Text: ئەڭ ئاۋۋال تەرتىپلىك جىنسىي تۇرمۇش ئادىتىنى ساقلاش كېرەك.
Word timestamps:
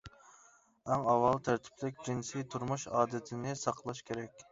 ئەڭ 0.93 1.03
ئاۋۋال 1.11 1.35
تەرتىپلىك 1.47 2.01
جىنسىي 2.07 2.45
تۇرمۇش 2.55 2.87
ئادىتىنى 3.01 3.55
ساقلاش 3.61 4.03
كېرەك. 4.09 4.43